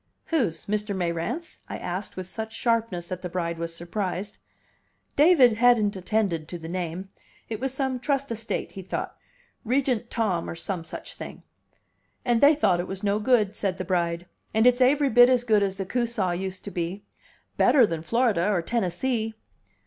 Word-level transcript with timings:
"Whose? 0.29 0.65
Mr. 0.65 0.95
Mayrant's?" 0.95 1.59
I 1.69 1.77
asked 1.77 2.17
with 2.17 2.25
such 2.27 2.55
sharpness 2.55 3.05
that 3.07 3.21
the 3.21 3.29
bride 3.29 3.59
was 3.59 3.75
surprised. 3.75 4.39
David 5.15 5.53
hadn't 5.53 5.95
attended 5.95 6.47
to 6.47 6.57
the 6.57 6.67
name. 6.67 7.09
It 7.49 7.59
was 7.59 7.71
some 7.71 7.99
trust 7.99 8.31
estate, 8.31 8.71
he 8.71 8.81
thought; 8.81 9.15
Regent 9.63 10.09
Tom, 10.09 10.49
or 10.49 10.55
some 10.55 10.83
such 10.83 11.13
thing. 11.13 11.43
"And 12.25 12.41
they 12.41 12.55
thought 12.55 12.79
it 12.79 12.87
was 12.87 13.03
no 13.03 13.19
good," 13.19 13.55
said 13.55 13.77
the 13.77 13.85
bride. 13.85 14.25
"And 14.55 14.65
it's 14.65 14.81
aivry 14.81 15.09
bit 15.13 15.29
as 15.29 15.43
good 15.43 15.61
as 15.61 15.75
the 15.75 15.85
Coosaw 15.85 16.31
used 16.31 16.63
to 16.63 16.71
be. 16.71 17.03
Better 17.55 17.85
than 17.85 18.01
Florida 18.01 18.49
or 18.49 18.63
Tennessee." 18.63 19.35